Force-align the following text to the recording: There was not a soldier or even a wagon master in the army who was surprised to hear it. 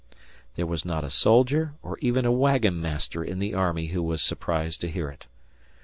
There 0.55 0.65
was 0.65 0.83
not 0.83 1.03
a 1.03 1.11
soldier 1.11 1.75
or 1.83 1.99
even 1.99 2.25
a 2.25 2.31
wagon 2.31 2.81
master 2.81 3.23
in 3.23 3.37
the 3.37 3.53
army 3.53 3.89
who 3.89 4.01
was 4.01 4.23
surprised 4.23 4.81
to 4.81 4.89
hear 4.89 5.09
it. 5.11 5.27